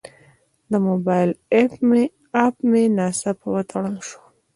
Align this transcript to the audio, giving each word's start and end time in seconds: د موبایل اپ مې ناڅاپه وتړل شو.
د 0.71 0.73
موبایل 0.87 1.31
اپ 2.45 2.55
مې 2.69 2.83
ناڅاپه 2.97 3.47
وتړل 3.53 3.97
شو. 4.07 4.19